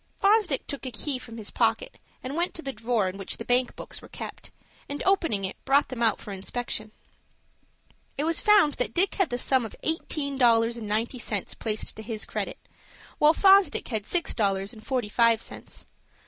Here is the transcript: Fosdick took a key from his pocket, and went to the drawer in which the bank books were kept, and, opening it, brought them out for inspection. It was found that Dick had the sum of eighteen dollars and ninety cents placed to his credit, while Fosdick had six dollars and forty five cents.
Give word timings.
Fosdick 0.19 0.65
took 0.65 0.87
a 0.87 0.91
key 0.91 1.19
from 1.19 1.37
his 1.37 1.51
pocket, 1.51 1.99
and 2.23 2.35
went 2.35 2.55
to 2.55 2.63
the 2.63 2.73
drawer 2.73 3.07
in 3.07 3.19
which 3.19 3.37
the 3.37 3.45
bank 3.45 3.75
books 3.75 4.01
were 4.01 4.07
kept, 4.07 4.49
and, 4.89 5.03
opening 5.05 5.45
it, 5.45 5.63
brought 5.63 5.89
them 5.89 6.01
out 6.01 6.17
for 6.19 6.31
inspection. 6.33 6.91
It 8.17 8.23
was 8.23 8.41
found 8.41 8.73
that 8.81 8.95
Dick 8.95 9.13
had 9.13 9.29
the 9.29 9.37
sum 9.37 9.63
of 9.63 9.75
eighteen 9.83 10.39
dollars 10.39 10.75
and 10.75 10.87
ninety 10.87 11.19
cents 11.19 11.53
placed 11.53 11.95
to 11.97 12.01
his 12.01 12.25
credit, 12.25 12.57
while 13.19 13.35
Fosdick 13.35 13.89
had 13.89 14.07
six 14.07 14.33
dollars 14.33 14.73
and 14.73 14.83
forty 14.83 15.07
five 15.07 15.39
cents. 15.39 15.85